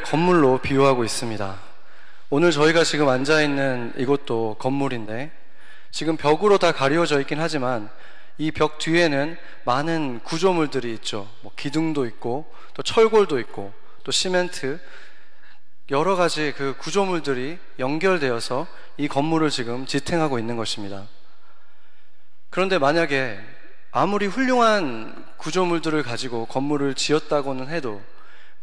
건물로 0.00 0.58
비유하고 0.58 1.04
있습니다. 1.04 1.56
오늘 2.30 2.50
저희가 2.50 2.84
지금 2.84 3.08
앉아 3.08 3.42
있는 3.42 3.92
이곳도 3.96 4.56
건물인데 4.58 5.30
지금 5.90 6.16
벽으로 6.16 6.58
다 6.58 6.72
가려져 6.72 7.20
있긴 7.20 7.40
하지만 7.40 7.88
이 8.38 8.50
벽 8.50 8.78
뒤에는 8.78 9.36
많은 9.64 10.20
구조물들이 10.24 10.92
있죠. 10.94 11.28
뭐 11.42 11.52
기둥도 11.56 12.06
있고 12.06 12.52
또 12.74 12.82
철골도 12.82 13.38
있고 13.40 13.72
또 14.02 14.10
시멘트 14.10 14.80
여러 15.90 16.16
가지 16.16 16.52
그 16.56 16.74
구조물들이 16.78 17.58
연결되어서 17.78 18.66
이 18.96 19.06
건물을 19.06 19.50
지금 19.50 19.86
지탱하고 19.86 20.38
있는 20.38 20.56
것입니다. 20.56 21.04
그런데 22.50 22.78
만약에 22.78 23.38
아무리 23.92 24.26
훌륭한 24.26 25.24
구조물들을 25.36 26.02
가지고 26.02 26.46
건물을 26.46 26.94
지었다고는 26.94 27.68
해도 27.68 28.02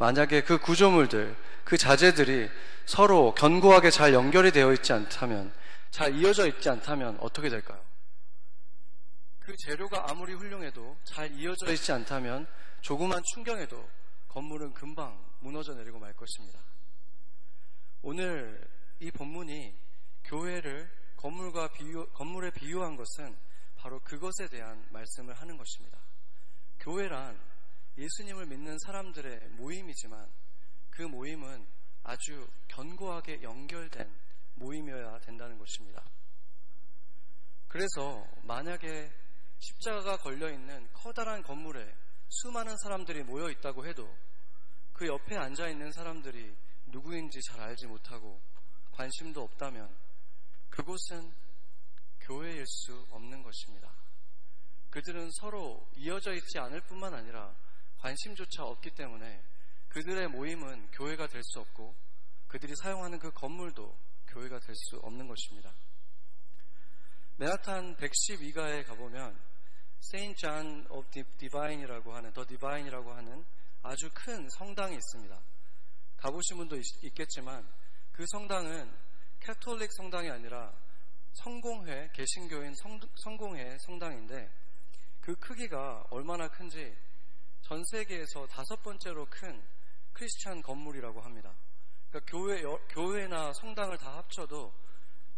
만약에 0.02 0.42
그 0.42 0.58
구조물들, 0.58 1.36
그 1.62 1.78
자재들이 1.78 2.50
서로 2.86 3.32
견고하게 3.36 3.90
잘 3.90 4.12
연결이 4.12 4.50
되어 4.50 4.72
있지 4.72 4.92
않다면, 4.92 5.54
잘 5.92 6.12
이어져 6.16 6.48
있지 6.48 6.68
않다면 6.68 7.18
어떻게 7.20 7.48
될까요? 7.48 7.80
그 9.38 9.54
재료가 9.58 10.06
아무리 10.10 10.34
훌륭해도 10.34 10.96
잘 11.04 11.30
이어져 11.38 11.72
있지 11.72 11.92
않다면 11.92 12.48
조그만 12.80 13.22
충격에도 13.32 13.88
건물은 14.26 14.74
금방 14.74 15.24
무너져 15.38 15.72
내리고 15.74 16.00
말 16.00 16.12
것입니다. 16.14 16.58
오늘 18.02 18.60
이 18.98 19.08
본문이 19.12 19.72
교회를 20.24 20.90
건물과 21.16 21.68
비유, 21.74 22.08
건물에 22.08 22.50
비유한 22.50 22.96
것은 22.96 23.36
바로 23.76 24.00
그것에 24.00 24.48
대한 24.48 24.84
말씀을 24.90 25.32
하는 25.34 25.56
것입니다. 25.56 25.96
교회란 26.80 27.51
예수님을 27.96 28.46
믿는 28.46 28.78
사람들의 28.78 29.50
모임이지만 29.50 30.28
그 30.90 31.02
모임은 31.02 31.66
아주 32.02 32.48
견고하게 32.68 33.42
연결된 33.42 34.12
모임이어야 34.54 35.18
된다는 35.20 35.58
것입니다. 35.58 36.04
그래서 37.68 38.26
만약에 38.42 39.10
십자가가 39.58 40.16
걸려 40.18 40.50
있는 40.50 40.88
커다란 40.92 41.42
건물에 41.42 41.94
수많은 42.28 42.76
사람들이 42.78 43.22
모여 43.22 43.50
있다고 43.50 43.86
해도 43.86 44.14
그 44.92 45.06
옆에 45.06 45.36
앉아 45.36 45.68
있는 45.68 45.92
사람들이 45.92 46.54
누구인지 46.86 47.40
잘 47.42 47.60
알지 47.60 47.86
못하고 47.86 48.40
관심도 48.92 49.42
없다면 49.42 49.94
그곳은 50.70 51.32
교회일 52.20 52.66
수 52.66 53.06
없는 53.10 53.42
것입니다. 53.42 53.90
그들은 54.90 55.30
서로 55.40 55.88
이어져 55.96 56.34
있지 56.34 56.58
않을 56.58 56.80
뿐만 56.82 57.14
아니라 57.14 57.54
관심조차 58.02 58.64
없기 58.64 58.90
때문에 58.90 59.40
그들의 59.90 60.28
모임은 60.28 60.90
교회가 60.90 61.28
될 61.28 61.42
수 61.44 61.60
없고 61.60 61.94
그들이 62.48 62.74
사용하는 62.76 63.18
그 63.20 63.30
건물도 63.30 63.96
교회가 64.26 64.58
될 64.58 64.74
수 64.74 64.96
없는 64.96 65.28
것입니다. 65.28 65.72
맨하탄 67.36 67.96
112가에 67.96 68.84
가보면 68.86 69.40
Saint 70.00 70.34
John 70.34 70.84
of 70.90 71.10
Divine이라고 71.38 72.12
하는 72.12 72.32
the 72.32 72.44
Divine이라고 72.44 73.12
하는 73.12 73.44
아주 73.82 74.10
큰 74.12 74.48
성당이 74.50 74.96
있습니다. 74.96 75.40
가보신 76.16 76.56
분도 76.56 76.76
있, 76.76 77.14
겠지만 77.14 77.68
그 78.12 78.24
성당은 78.26 78.92
캐톨릭 79.40 79.92
성당이 79.92 80.28
아니라 80.28 80.72
성공회 81.34 82.10
개신교인 82.12 82.74
성, 82.74 82.98
성공회 83.14 83.78
성당인데 83.78 84.50
그 85.20 85.36
크기가 85.36 86.04
얼마나 86.10 86.48
큰지 86.48 86.96
전 87.62 87.82
세계에서 87.84 88.46
다섯 88.46 88.82
번째로 88.82 89.26
큰 89.30 89.62
크리스찬 90.12 90.62
건물이라고 90.62 91.20
합니다. 91.20 91.54
그러니까 92.10 92.30
교회, 92.30 92.62
교회나 92.90 93.52
성당을 93.54 93.98
다 93.98 94.18
합쳐도 94.18 94.72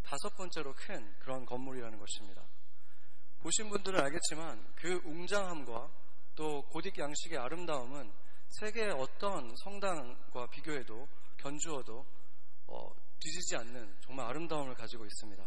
다섯 0.03 0.37
번째로 0.37 0.75
큰 0.75 1.15
그런 1.21 1.47
건물이라는 1.47 1.99
것입니다. 1.99 2.43
보신 3.41 3.69
분들은 3.69 4.01
알겠지만 4.01 4.73
그 4.75 5.01
웅장함과 5.05 5.91
또 6.35 6.65
고딕 6.71 6.99
양식의 6.99 7.39
아름다움은 7.39 8.13
세계의 8.49 8.93
어떤 8.93 9.55
성당과 9.57 10.47
비교해도 10.51 11.09
견주어도 11.37 12.05
어, 12.67 12.91
뒤지지 13.21 13.57
않는 13.57 13.97
정말 14.01 14.27
아름다움을 14.27 14.75
가지고 14.75 15.05
있습니다. 15.05 15.45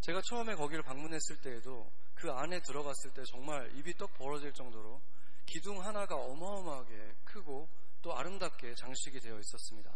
제가 0.00 0.20
처음에 0.28 0.54
거기를 0.54 0.82
방문했을 0.82 1.40
때에도 1.40 1.90
그 2.14 2.30
안에 2.30 2.60
들어갔을 2.60 3.12
때 3.12 3.22
정말 3.24 3.74
입이 3.76 3.94
떡 3.94 4.12
벌어질 4.14 4.52
정도로 4.52 5.00
기둥 5.46 5.84
하나가 5.84 6.16
어마어마하게 6.16 7.16
크고 7.24 7.68
또 8.02 8.16
아름답게 8.16 8.74
장식이 8.74 9.20
되어 9.20 9.38
있었습니다. 9.38 9.94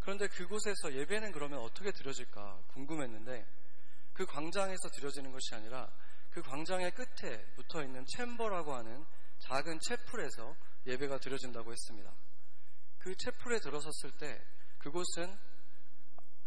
그런데 0.00 0.28
그곳에서 0.28 0.94
예배는 0.94 1.32
그러면 1.32 1.60
어떻게 1.60 1.92
드려질까 1.92 2.62
궁금했는데 2.68 3.46
그 4.12 4.26
광장에서 4.26 4.88
드려지는 4.90 5.32
것이 5.32 5.54
아니라 5.54 5.90
그 6.30 6.42
광장의 6.42 6.92
끝에 6.92 7.44
붙어 7.54 7.82
있는 7.82 8.04
챔버라고 8.06 8.74
하는 8.74 9.04
작은 9.40 9.78
채플에서 9.80 10.56
예배가 10.86 11.18
드려진다고 11.18 11.72
했습니다. 11.72 12.12
그 12.98 13.14
채플에 13.16 13.60
들어섰을 13.60 14.12
때 14.18 14.42
그곳은 14.78 15.38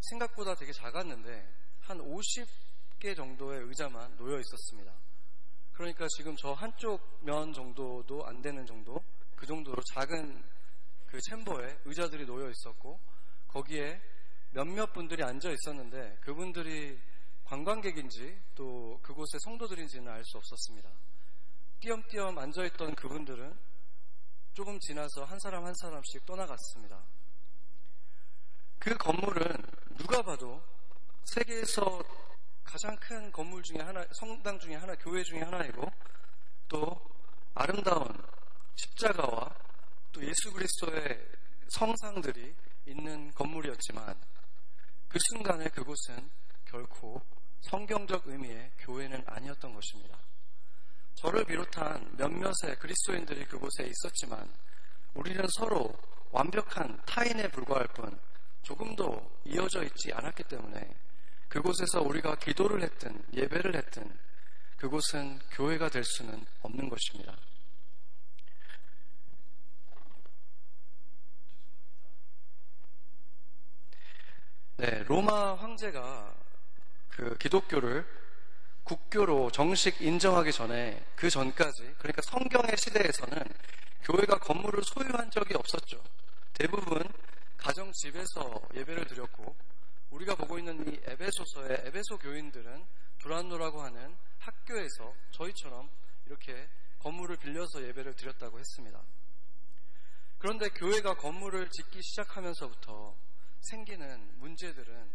생각보다 0.09 0.55
되게 0.55 0.71
작았는데 0.71 1.47
한 1.81 1.97
50개 1.99 3.15
정도의 3.15 3.61
의자만 3.61 4.17
놓여 4.17 4.39
있었습니다. 4.39 4.93
그러니까 5.81 6.07
지금 6.15 6.35
저 6.35 6.53
한쪽 6.53 7.01
면 7.21 7.51
정도도 7.53 8.23
안 8.27 8.39
되는 8.39 8.63
정도, 8.67 9.03
그 9.35 9.47
정도로 9.47 9.81
작은 9.95 10.43
그 11.07 11.19
챔버에 11.19 11.79
의자들이 11.85 12.27
놓여 12.27 12.51
있었고, 12.51 12.99
거기에 13.47 13.99
몇몇 14.51 14.93
분들이 14.93 15.23
앉아 15.23 15.49
있었는데, 15.49 16.19
그분들이 16.21 17.01
관광객인지 17.45 18.39
또 18.53 18.99
그곳의 19.01 19.39
성도들인지는 19.39 20.07
알 20.07 20.23
수 20.23 20.37
없었습니다. 20.37 20.87
띄엄띄엄 21.79 22.37
앉아 22.37 22.63
있던 22.65 22.93
그분들은 22.93 23.57
조금 24.53 24.79
지나서 24.81 25.23
한 25.23 25.39
사람 25.39 25.65
한 25.65 25.73
사람씩 25.73 26.27
떠나갔습니다. 26.27 27.01
그 28.77 28.95
건물은 28.97 29.47
누가 29.97 30.21
봐도 30.21 30.61
세계에서 31.23 32.03
가장 32.63 32.95
큰 32.97 33.31
건물 33.31 33.61
중에 33.63 33.79
하나, 33.79 34.05
성당 34.11 34.59
중에 34.59 34.75
하나, 34.75 34.95
교회 34.95 35.23
중에 35.23 35.41
하나이고 35.41 35.91
또 36.67 36.99
아름다운 37.53 38.07
십자가와 38.75 39.53
또 40.11 40.25
예수 40.25 40.51
그리스도의 40.53 41.27
성상들이 41.69 42.55
있는 42.85 43.31
건물이었지만 43.31 44.15
그 45.07 45.19
순간에 45.29 45.67
그곳은 45.69 46.29
결코 46.65 47.21
성경적 47.61 48.27
의미의 48.27 48.71
교회는 48.79 49.23
아니었던 49.25 49.73
것입니다. 49.73 50.17
저를 51.15 51.45
비롯한 51.45 52.15
몇몇의 52.17 52.77
그리스도인들이 52.79 53.45
그곳에 53.45 53.83
있었지만 53.83 54.51
우리는 55.13 55.45
서로 55.57 55.93
완벽한 56.31 56.99
타인에 57.05 57.49
불과할 57.49 57.87
뿐 57.87 58.19
조금도 58.63 59.39
이어져 59.45 59.83
있지 59.83 60.11
않았기 60.13 60.43
때문에 60.43 60.95
그곳에서 61.51 62.01
우리가 62.01 62.35
기도를 62.35 62.81
했든 62.81 63.25
예배를 63.33 63.75
했든 63.75 64.09
그곳은 64.77 65.37
교회가 65.51 65.89
될 65.89 66.01
수는 66.05 66.45
없는 66.61 66.87
것입니다. 66.87 67.35
네, 74.77 75.03
로마 75.03 75.55
황제가 75.55 76.33
그 77.09 77.37
기독교를 77.37 78.07
국교로 78.85 79.51
정식 79.51 80.01
인정하기 80.01 80.53
전에 80.53 81.05
그 81.17 81.29
전까지 81.29 81.95
그러니까 81.97 82.21
성경의 82.21 82.77
시대에서는 82.77 83.43
교회가 84.03 84.39
건물을 84.39 84.81
소유한 84.85 85.29
적이 85.29 85.55
없었죠. 85.55 86.01
대부분 86.53 87.03
가정 87.57 87.91
집에서 87.91 88.61
예배를 88.73 89.05
드렸고 89.05 89.53
우리가 90.11 90.35
보고 90.35 90.59
있는 90.59 90.87
이 90.87 90.99
에베소서의 91.05 91.83
에베소 91.85 92.17
교인들은 92.19 92.85
두란노라고 93.19 93.81
하는 93.81 94.15
학교에서 94.39 95.13
저희처럼 95.31 95.89
이렇게 96.25 96.69
건물을 96.99 97.37
빌려서 97.37 97.81
예배를 97.87 98.15
드렸다고 98.15 98.59
했습니다. 98.59 99.01
그런데 100.37 100.69
교회가 100.69 101.15
건물을 101.15 101.69
짓기 101.69 102.01
시작하면서부터 102.01 103.15
생기는 103.61 104.39
문제들은 104.39 105.11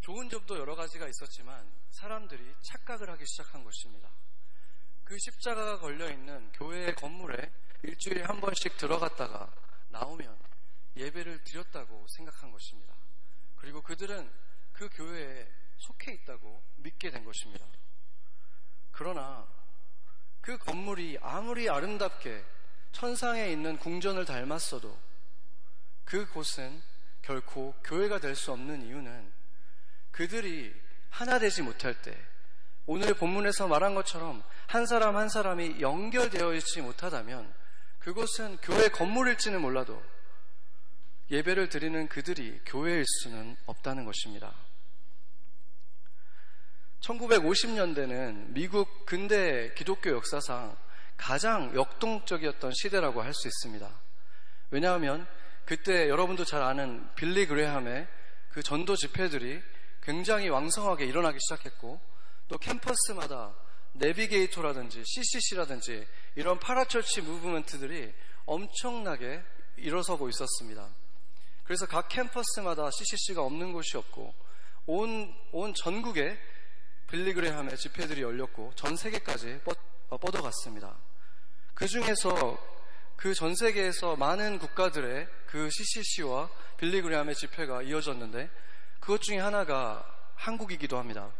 좋은 0.00 0.28
점도 0.28 0.58
여러 0.58 0.74
가지가 0.74 1.06
있었지만 1.08 1.70
사람들이 1.90 2.54
착각을 2.62 3.10
하기 3.10 3.24
시작한 3.26 3.64
것입니다. 3.64 4.10
그 5.04 5.18
십자가가 5.18 5.78
걸려 5.78 6.10
있는 6.10 6.50
교회의 6.52 6.94
건물에 6.94 7.50
일주일에 7.82 8.22
한 8.22 8.40
번씩 8.40 8.76
들어갔다가 8.76 9.52
나오면 9.88 10.38
예배를 10.96 11.42
드렸다고 11.44 12.06
생각한 12.08 12.50
것입니다. 12.50 12.94
그리고 13.60 13.82
그들은 13.82 14.30
그 14.72 14.88
교회에 14.92 15.46
속해 15.78 16.12
있다고 16.12 16.62
믿게 16.76 17.10
된 17.10 17.24
것입니다. 17.24 17.66
그러나 18.90 19.46
그 20.40 20.56
건물이 20.58 21.18
아무리 21.20 21.68
아름답게 21.68 22.44
천상에 22.92 23.50
있는 23.52 23.76
궁전을 23.76 24.24
닮았어도 24.24 24.98
그곳은 26.04 26.82
결코 27.22 27.74
교회가 27.84 28.18
될 28.18 28.34
수 28.34 28.52
없는 28.52 28.82
이유는 28.82 29.32
그들이 30.10 30.74
하나 31.10 31.38
되지 31.38 31.62
못할 31.62 32.00
때 32.00 32.16
오늘 32.86 33.14
본문에서 33.14 33.68
말한 33.68 33.94
것처럼 33.94 34.42
한 34.66 34.86
사람 34.86 35.16
한 35.16 35.28
사람이 35.28 35.80
연결되어 35.80 36.54
있지 36.54 36.80
못하다면 36.80 37.54
그곳은 37.98 38.56
교회 38.62 38.88
건물일지는 38.88 39.60
몰라도 39.60 40.02
예배를 41.30 41.68
드리는 41.68 42.08
그들이 42.08 42.60
교회일 42.66 43.04
수는 43.06 43.56
없다는 43.66 44.04
것입니다. 44.04 44.52
1950년대는 47.00 48.52
미국 48.52 49.06
근대 49.06 49.72
기독교 49.74 50.10
역사상 50.10 50.76
가장 51.16 51.74
역동적이었던 51.74 52.72
시대라고 52.74 53.22
할 53.22 53.32
수 53.32 53.46
있습니다. 53.46 53.88
왜냐하면 54.70 55.26
그때 55.64 56.08
여러분도 56.08 56.44
잘 56.44 56.62
아는 56.62 57.08
빌리 57.14 57.46
그레함의 57.46 58.08
그 58.50 58.62
전도 58.62 58.96
집회들이 58.96 59.62
굉장히 60.02 60.48
왕성하게 60.48 61.04
일어나기 61.04 61.38
시작했고 61.40 62.00
또 62.48 62.58
캠퍼스마다 62.58 63.54
내비게이터라든지 63.92 65.02
CCC라든지 65.04 66.06
이런 66.34 66.58
파라철치 66.58 67.22
무브먼트들이 67.22 68.12
엄청나게 68.46 69.42
일어서고 69.76 70.28
있었습니다. 70.28 70.88
그래서 71.70 71.86
각 71.86 72.08
캠퍼스마다 72.08 72.90
CCC가 72.90 73.42
없는 73.42 73.72
곳이 73.72 73.96
없고 73.96 74.34
온, 74.86 75.32
온 75.52 75.72
전국에 75.72 76.36
빌리그레함의 77.06 77.76
집회들이 77.76 78.22
열렸고 78.22 78.72
전 78.74 78.96
세계까지 78.96 79.60
뻗, 79.64 79.78
어, 80.08 80.18
뻗어갔습니다. 80.18 80.98
그 81.74 81.86
중에서 81.86 82.58
그 83.14 83.34
전 83.34 83.54
세계에서 83.54 84.16
많은 84.16 84.58
국가들의 84.58 85.28
그 85.46 85.70
CCC와 85.70 86.50
빌리그레함의 86.78 87.36
집회가 87.36 87.82
이어졌는데 87.82 88.50
그것 88.98 89.22
중에 89.22 89.38
하나가 89.38 90.04
한국이기도 90.34 90.98
합니다. 90.98 91.32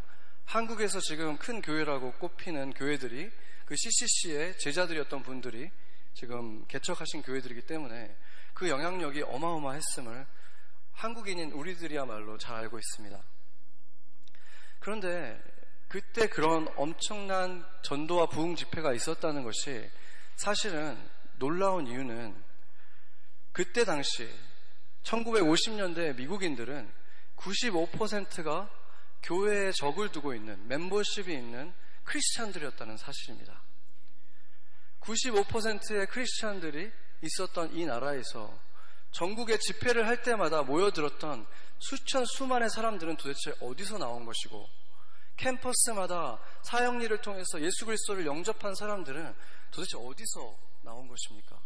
한국에서 0.45 1.01
지금 1.01 1.37
큰 1.39 1.61
교회라고 1.61 2.13
꼽히는 2.13 2.71
교회들이 2.75 3.29
그 3.65 3.75
CCC의 3.75 4.57
제자들이었던 4.59 5.23
분들이 5.23 5.69
지금 6.13 6.65
개척하신 6.67 7.21
교회들이기 7.21 7.63
때문에 7.63 8.15
그 8.53 8.69
영향력이 8.69 9.23
어마어마했음을 9.23 10.25
한국인인 10.93 11.51
우리들이야말로 11.51 12.37
잘 12.37 12.57
알고 12.57 12.77
있습니다. 12.77 13.23
그런데 14.79 15.41
그때 15.87 16.27
그런 16.27 16.67
엄청난 16.75 17.65
전도와 17.81 18.27
부흥 18.27 18.55
집회가 18.55 18.93
있었다는 18.93 19.43
것이 19.43 19.89
사실은 20.35 20.97
놀라운 21.37 21.87
이유는 21.87 22.43
그때 23.51 23.83
당시 23.83 24.29
1950년대 25.03 26.15
미국인들은 26.15 26.91
95%가 27.35 28.69
교회에 29.23 29.71
적을 29.71 30.11
두고 30.11 30.33
있는 30.33 30.67
멤버십이 30.67 31.33
있는 31.33 31.73
크리스찬들이었다는 32.03 32.97
사실입니다. 32.97 33.61
95%의 35.01 36.07
크리스찬들이 36.07 36.91
있었던 37.21 37.73
이 37.73 37.85
나라에서 37.85 38.53
전국에 39.11 39.57
집회를 39.57 40.07
할 40.07 40.21
때마다 40.21 40.63
모여들었던 40.63 41.45
수천 41.79 42.25
수만의 42.25 42.69
사람들은 42.69 43.17
도대체 43.17 43.53
어디서 43.59 43.97
나온 43.97 44.25
것이고 44.25 44.67
캠퍼스마다 45.37 46.39
사형리를 46.63 47.15
통해서 47.21 47.61
예수 47.61 47.85
그리스도를 47.85 48.25
영접한 48.25 48.75
사람들은 48.75 49.35
도대체 49.71 49.97
어디서 49.97 50.55
나온 50.83 51.07
것입니까? 51.07 51.59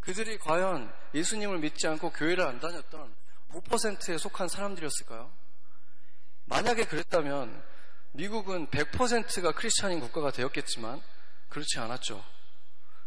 그들이 0.00 0.38
과연 0.38 0.92
예수님을 1.14 1.58
믿지 1.58 1.86
않고 1.86 2.10
교회를 2.10 2.46
안 2.46 2.60
다녔던 2.60 3.14
5%에 3.52 4.18
속한 4.18 4.48
사람들이었을까요? 4.48 5.30
만약에 6.46 6.84
그랬다면 6.84 7.62
미국은 8.12 8.68
100%가 8.68 9.52
크리스찬인 9.52 10.00
국가가 10.00 10.30
되었겠지만 10.30 11.00
그렇지 11.48 11.78
않았죠. 11.78 12.24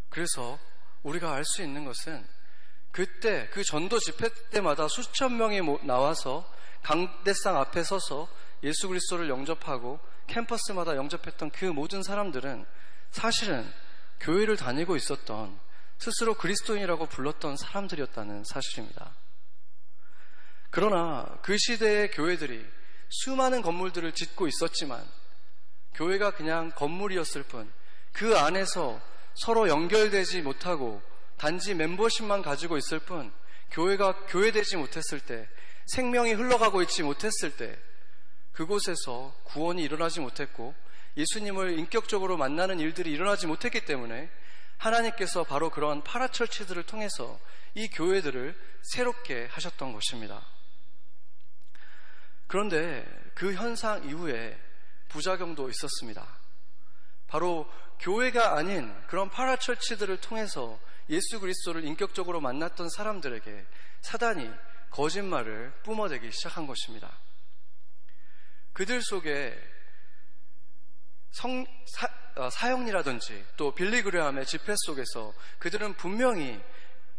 그래서 0.09 0.59
우리가 1.03 1.33
알 1.33 1.43
수 1.45 1.61
있는 1.61 1.85
것은 1.85 2.25
그때 2.91 3.47
그 3.49 3.63
전도 3.63 3.99
집회 3.99 4.29
때마다 4.49 4.87
수천 4.87 5.37
명이 5.37 5.61
나와서 5.85 6.51
강대상 6.83 7.57
앞에 7.57 7.83
서서 7.83 8.27
예수 8.63 8.87
그리스도를 8.87 9.29
영접하고 9.29 9.99
캠퍼스마다 10.27 10.95
영접했던 10.95 11.51
그 11.51 11.65
모든 11.65 12.03
사람들은 12.03 12.65
사실은 13.11 13.71
교회를 14.19 14.57
다니고 14.57 14.95
있었던 14.95 15.59
스스로 15.99 16.33
그리스도인이라고 16.33 17.05
불렀던 17.05 17.57
사람들이었다는 17.57 18.43
사실입니다. 18.45 19.15
그러나 20.69 21.37
그 21.43 21.57
시대의 21.57 22.11
교회들이 22.11 22.65
수많은 23.09 23.61
건물들을 23.61 24.11
짓고 24.11 24.47
있었지만 24.47 25.07
교회가 25.93 26.31
그냥 26.31 26.71
건물이었을 26.71 27.43
뿐 27.43 27.71
그 28.17 28.35
안에서 28.35 28.99
서로 29.37 29.69
연결되지 29.69 30.41
못하고 30.41 31.01
단지 31.37 31.75
멤버십만 31.75 32.41
가지고 32.41 32.77
있을 32.77 32.99
뿐 32.99 33.31
교회가 33.71 34.25
교회되지 34.27 34.77
못했을 34.77 35.19
때 35.19 35.47
생명이 35.87 36.33
흘러가고 36.33 36.81
있지 36.81 37.03
못했을 37.03 37.55
때 37.55 37.77
그곳에서 38.53 39.35
구원이 39.43 39.83
일어나지 39.83 40.19
못했고 40.19 40.73
예수님을 41.15 41.77
인격적으로 41.77 42.37
만나는 42.37 42.79
일들이 42.79 43.11
일어나지 43.11 43.47
못했기 43.47 43.85
때문에 43.85 44.29
하나님께서 44.77 45.43
바로 45.43 45.69
그러한 45.69 46.03
파라철치들을 46.03 46.83
통해서 46.83 47.39
이 47.75 47.87
교회들을 47.89 48.55
새롭게 48.81 49.47
하셨던 49.51 49.93
것입니다. 49.93 50.41
그런데 52.47 53.05
그 53.33 53.53
현상 53.53 54.07
이후에 54.07 54.57
부작용도 55.09 55.69
있었습니다. 55.69 56.36
바로 57.27 57.69
교회가 57.99 58.55
아닌 58.55 58.93
그런 59.07 59.29
파라철치들을 59.29 60.17
통해서 60.17 60.79
예수 61.09 61.39
그리스도를 61.39 61.83
인격적으로 61.85 62.41
만났던 62.41 62.89
사람들에게 62.89 63.65
사단이 64.01 64.49
거짓말을 64.91 65.73
뿜어대기 65.83 66.31
시작한 66.31 66.67
것입니다. 66.67 67.17
그들 68.73 69.01
속에 69.01 69.57
성, 71.31 71.65
사, 71.85 72.07
어, 72.35 72.49
사형리라든지 72.49 73.45
또 73.57 73.73
빌리 73.73 74.01
그레함의 74.01 74.45
집회 74.45 74.73
속에서 74.85 75.33
그들은 75.59 75.93
분명히 75.95 76.61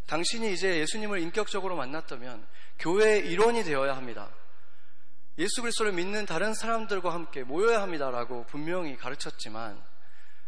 당신이 0.07 0.53
이제 0.53 0.79
예수님을 0.79 1.21
인격적으로 1.21 1.77
만났다면 1.77 2.47
교회의 2.79 3.27
일원이 3.29 3.65
되어야 3.65 3.97
합니다. 3.97 4.31
예수 5.39 5.61
그리스도를 5.61 5.93
믿는 5.93 6.27
다른 6.27 6.55
사람들과 6.55 7.13
함께 7.13 7.45
모여야 7.45 7.83
합니다라고 7.83 8.45
분명히 8.47 8.97
가르쳤지만 8.97 9.81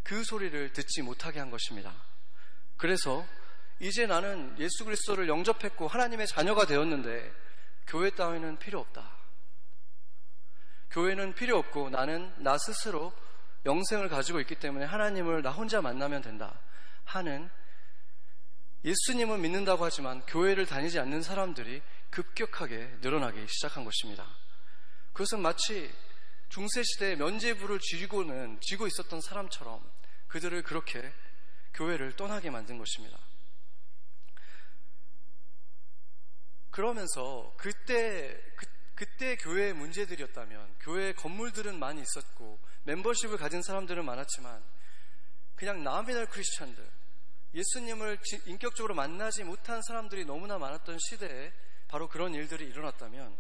그 0.03 0.25
소리를 0.25 0.73
듣지 0.73 1.03
못하게 1.03 1.39
한 1.39 1.51
것입니다. 1.51 1.95
그래서 2.77 3.27
이제 3.79 4.07
나는 4.07 4.55
예수 4.59 4.85
그리스도를 4.85 5.29
영접했고 5.29 5.89
하나님의 5.89 6.27
자녀가 6.27 6.67
되었는데 6.67 7.33
교회 7.87 8.11
따위는 8.11 8.59
필요 8.59 8.81
없다. 8.81 9.11
교회는 10.91 11.35
필요 11.35 11.59
없고 11.59 11.91
나는 11.91 12.33
나 12.39 12.59
스스로 12.59 13.13
영생을 13.65 14.09
가지고 14.09 14.41
있기 14.41 14.57
때문에 14.57 14.85
하나님을 14.85 15.43
나 15.43 15.51
혼자 15.51 15.81
만나면 15.81 16.23
된다 16.23 16.59
하는 17.05 17.51
예수님을 18.85 19.39
믿는다고 19.39 19.85
하지만 19.85 20.23
교회를 20.27 20.67
다니지 20.67 20.99
않는 20.99 21.23
사람들이 21.23 21.83
급격하게 22.11 22.99
늘어나기 23.03 23.47
시작한 23.47 23.85
것입니다. 23.85 24.27
그것은 25.13 25.41
마치 25.41 25.93
중세시대에 26.51 27.17
면제부를 27.17 27.81
쥐고는 27.81 28.61
쥐고 28.61 28.87
있었던 28.87 29.21
사람처럼 29.21 29.83
그들을 30.29 30.63
그렇게 30.63 31.13
교회를 31.75 32.17
떠나게 32.17 32.51
만든 32.51 32.79
것입니다. 32.79 33.19
그러면서 36.71 37.53
그때 37.57 38.41
그 38.57 38.67
그때 39.01 39.35
교회의 39.37 39.73
문제들이었다면 39.73 40.75
교회 40.81 41.15
건물들은 41.15 41.79
많이 41.79 42.03
있었고 42.03 42.59
멤버십을 42.83 43.39
가진 43.39 43.63
사람들은 43.63 44.05
많았지만 44.05 44.63
그냥 45.55 45.83
나미널 45.83 46.27
크리스천들 46.27 46.87
예수님을 47.55 48.19
인격적으로 48.45 48.95
만나지 48.95 49.43
못한 49.45 49.81
사람들이 49.81 50.27
너무나 50.27 50.59
많았던 50.59 50.99
시대에 51.09 51.51
바로 51.89 52.09
그런 52.09 52.35
일들이 52.35 52.67
일어났다면 52.67 53.35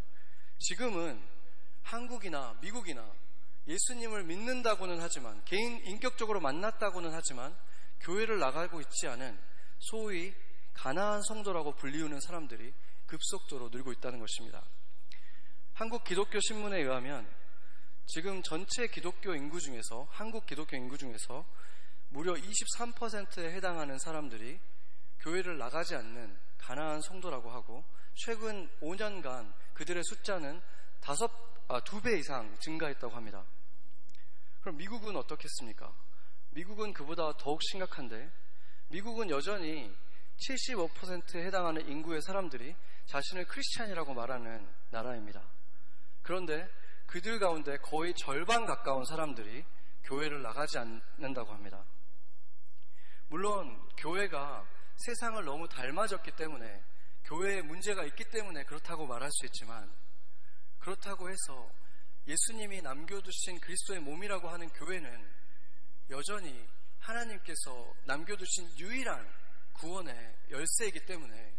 지금은 0.60 1.22
한국이나 1.82 2.56
미국이나 2.60 3.10
예수님을 3.66 4.24
믿는다고는 4.24 5.00
하지만 5.00 5.42
개인 5.44 5.84
인격적으로 5.84 6.40
만났다고는 6.40 7.12
하지만 7.12 7.54
교회를 8.00 8.38
나가고 8.38 8.80
있지 8.80 9.06
않은 9.08 9.38
소위 9.78 10.34
가나안 10.74 11.22
성도라고 11.22 11.74
불리우는 11.76 12.20
사람들이 12.20 12.72
급속도로 13.06 13.68
늘고 13.70 13.92
있다는 13.92 14.18
것입니다. 14.18 14.62
한국 15.74 16.04
기독교 16.04 16.40
신문에 16.40 16.78
의하면 16.78 17.26
지금 18.06 18.42
전체 18.42 18.86
기독교 18.86 19.34
인구 19.34 19.60
중에서 19.60 20.06
한국 20.10 20.46
기독교 20.46 20.76
인구 20.76 20.98
중에서 20.98 21.44
무려 22.08 22.34
23%에 22.34 23.52
해당하는 23.52 23.98
사람들이 23.98 24.58
교회를 25.20 25.58
나가지 25.58 25.94
않는 25.94 26.36
가난한 26.58 27.02
성도라고 27.02 27.50
하고 27.50 27.84
최근 28.14 28.68
5년간 28.80 29.52
그들의 29.74 30.02
숫자는 30.04 30.60
다섯 31.00 31.49
아, 31.70 31.78
두 31.84 32.00
배 32.00 32.18
이상 32.18 32.52
증가했다고 32.58 33.14
합니다. 33.14 33.44
그럼 34.60 34.76
미국은 34.76 35.14
어떻겠습니까? 35.14 35.94
미국은 36.50 36.92
그보다 36.92 37.32
더욱 37.36 37.62
심각한데 37.62 38.28
미국은 38.88 39.30
여전히 39.30 39.94
75%에 40.48 41.44
해당하는 41.44 41.86
인구의 41.86 42.22
사람들이 42.22 42.74
자신을 43.06 43.44
크리스찬이라고 43.44 44.14
말하는 44.14 44.68
나라입니다. 44.90 45.40
그런데 46.22 46.68
그들 47.06 47.38
가운데 47.38 47.76
거의 47.78 48.14
절반 48.14 48.66
가까운 48.66 49.04
사람들이 49.04 49.64
교회를 50.02 50.42
나가지 50.42 50.76
않는다고 50.76 51.52
합니다. 51.52 51.84
물론 53.28 53.80
교회가 53.96 54.66
세상을 54.96 55.44
너무 55.44 55.68
닮아졌기 55.68 56.32
때문에 56.32 56.82
교회에 57.26 57.62
문제가 57.62 58.02
있기 58.06 58.24
때문에 58.24 58.64
그렇다고 58.64 59.06
말할 59.06 59.30
수 59.30 59.46
있지만 59.46 59.88
그렇다고 60.80 61.30
해서 61.30 61.70
예수님이 62.26 62.82
남겨두신 62.82 63.60
그리스도의 63.60 64.00
몸이라고 64.00 64.48
하는 64.48 64.68
교회는 64.70 65.30
여전히 66.10 66.68
하나님께서 66.98 67.94
남겨두신 68.04 68.78
유일한 68.78 69.26
구원의 69.74 70.36
열쇠이기 70.50 71.06
때문에 71.06 71.54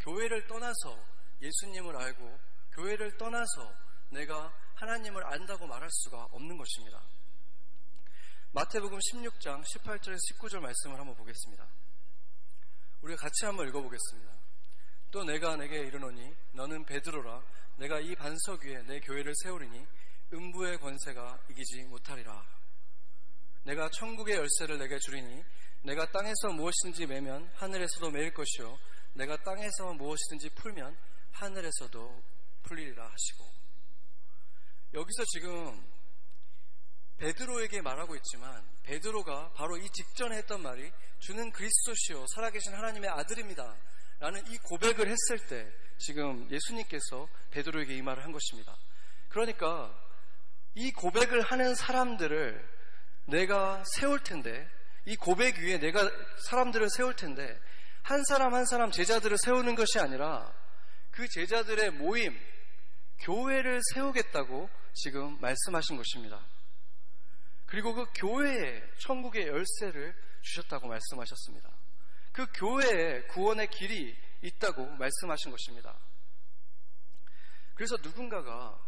교회를 0.00 0.46
떠나서 0.46 0.98
예수님을 1.40 1.96
알고 1.96 2.38
교회를 2.72 3.16
떠나서 3.16 3.74
내가 4.10 4.52
하나님을 4.74 5.24
안다고 5.26 5.66
말할 5.66 5.88
수가 5.90 6.24
없는 6.32 6.56
것입니다. 6.56 7.02
마태복음 8.52 8.98
16장 8.98 9.62
18절에서 9.62 10.18
19절 10.32 10.58
말씀을 10.60 10.98
한번 10.98 11.14
보겠습니다. 11.14 11.66
우리가 13.02 13.22
같이 13.22 13.44
한번 13.44 13.68
읽어보겠습니다. 13.68 14.32
또 15.10 15.24
내가 15.24 15.56
내게 15.56 15.78
이르노니 15.80 16.34
너는 16.52 16.84
베드로라 16.84 17.42
내가 17.80 17.98
이 17.98 18.14
반석 18.14 18.62
위에 18.62 18.82
내 18.82 19.00
교회를 19.00 19.32
세우리니 19.42 19.86
음부의 20.34 20.78
권세가 20.80 21.44
이기지 21.48 21.84
못하리라. 21.84 22.46
내가 23.64 23.88
천국의 23.88 24.36
열쇠를 24.36 24.78
내게 24.78 24.98
주리니 24.98 25.42
내가 25.84 26.10
땅에서 26.10 26.48
무엇이든지 26.48 27.06
매면 27.06 27.50
하늘에서도 27.54 28.10
매일 28.10 28.34
것이요 28.34 28.78
내가 29.14 29.42
땅에서 29.42 29.94
무엇이든지 29.94 30.50
풀면 30.56 30.94
하늘에서도 31.32 32.22
풀리리라 32.64 33.02
하시고 33.02 33.50
여기서 34.92 35.24
지금 35.32 35.82
베드로에게 37.16 37.80
말하고 37.80 38.14
있지만 38.16 38.62
베드로가 38.82 39.52
바로 39.54 39.78
이 39.78 39.88
직전에 39.88 40.36
했던 40.36 40.62
말이 40.62 40.92
주는 41.18 41.50
그리스도시요 41.50 42.26
살아계신 42.34 42.74
하나님의 42.74 43.08
아들입니다. 43.08 43.74
라는 44.18 44.46
이 44.52 44.58
고백을 44.58 45.08
했을 45.08 45.46
때 45.48 45.72
지금 45.96 46.46
예수님께서 46.50 47.26
베드로에게 47.50 47.94
이 47.96 48.02
말을 48.02 48.24
한 48.24 48.32
것입니다. 48.32 48.76
그러니까 49.28 49.94
이 50.74 50.92
고백을 50.92 51.42
하는 51.42 51.74
사람들을 51.74 52.68
내가 53.26 53.82
세울 53.96 54.20
텐데 54.22 54.68
이 55.06 55.16
고백 55.16 55.58
위에 55.58 55.78
내가 55.78 56.08
사람들을 56.48 56.88
세울 56.90 57.14
텐데 57.16 57.58
한 58.02 58.22
사람 58.24 58.54
한 58.54 58.66
사람 58.66 58.90
제자들을 58.90 59.36
세우는 59.38 59.74
것이 59.74 59.98
아니라 59.98 60.52
그 61.10 61.28
제자들의 61.28 61.90
모임, 61.92 62.38
교회를 63.20 63.80
세우겠다고 63.94 64.68
지금 64.94 65.38
말씀하신 65.40 65.96
것입니다. 65.96 66.40
그리고 67.66 67.94
그 67.94 68.04
교회에 68.14 68.82
천국의 68.98 69.46
열쇠를 69.46 70.14
주셨다고 70.42 70.88
말씀하셨습니다. 70.88 71.70
그 72.32 72.46
교회에 72.54 73.22
구원의 73.22 73.68
길이 73.70 74.16
있다고 74.42 74.86
말씀하신 74.86 75.50
것입니다. 75.50 75.96
그래서 77.80 77.96
누군가가 78.02 78.78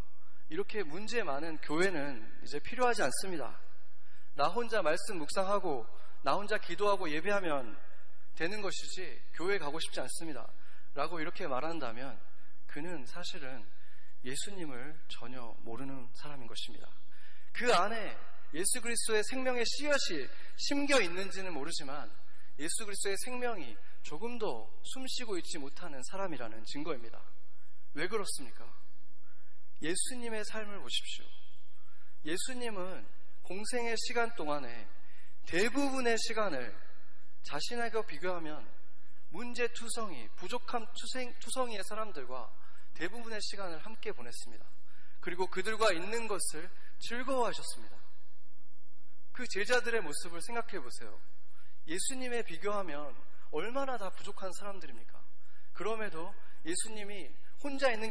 이렇게 0.50 0.82
문제 0.82 1.22
많은 1.22 1.56
교회는 1.62 2.40
이제 2.42 2.58
필요하지 2.58 3.02
않습니다. 3.04 3.58
나 4.34 4.48
혼자 4.48 4.82
말씀 4.82 5.16
묵상하고 5.16 5.86
나 6.20 6.34
혼자 6.34 6.58
기도하고 6.58 7.08
예배하면 7.08 7.74
되는 8.34 8.60
것이지 8.60 9.18
교회 9.32 9.56
가고 9.56 9.80
싶지 9.80 9.98
않습니다. 9.98 10.46
라고 10.92 11.20
이렇게 11.20 11.46
말한다면 11.46 12.20
그는 12.66 13.06
사실은 13.06 13.64
예수님을 14.26 15.00
전혀 15.08 15.40
모르는 15.60 16.10
사람인 16.12 16.46
것입니다. 16.46 16.86
그 17.54 17.72
안에 17.72 18.14
예수 18.52 18.82
그리스도의 18.82 19.22
생명의 19.24 19.64
씨앗이 19.64 20.28
심겨 20.56 21.00
있는지는 21.00 21.54
모르지만 21.54 22.12
예수 22.58 22.84
그리스도의 22.84 23.16
생명이 23.24 23.74
조금도 24.02 24.80
숨쉬고 24.82 25.38
있지 25.38 25.56
못하는 25.56 26.02
사람이라는 26.10 26.66
증거입니다. 26.66 27.22
왜 27.94 28.06
그렇습니까? 28.06 28.81
예수님의 29.82 30.44
삶을 30.44 30.80
보십시오. 30.80 31.24
예수님은 32.24 33.06
공생의 33.42 33.96
시간 34.06 34.32
동안에 34.36 34.88
대부분의 35.46 36.16
시간을 36.18 36.74
자신에게 37.42 38.06
비교하면 38.06 38.70
문제투성이, 39.30 40.28
부족함 40.36 40.86
투생, 40.94 41.34
투성이의 41.40 41.82
사람들과 41.84 42.50
대부분의 42.94 43.40
시간을 43.42 43.78
함께 43.78 44.12
보냈습니다. 44.12 44.64
그리고 45.20 45.48
그들과 45.48 45.92
있는 45.92 46.28
것을 46.28 46.70
즐거워하셨습니다. 47.00 47.96
그 49.32 49.46
제자들의 49.48 50.00
모습을 50.02 50.40
생각해 50.42 50.80
보세요. 50.80 51.18
예수님에 51.86 52.42
비교하면 52.42 53.16
얼마나 53.50 53.96
다 53.96 54.10
부족한 54.10 54.52
사람들입니까? 54.52 55.20
그럼에도 55.72 56.32
예수님이 56.64 57.30
혼자 57.62 57.90
있는 57.90 58.10